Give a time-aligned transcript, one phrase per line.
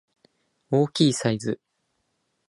[0.71, 1.61] 大きいサイズ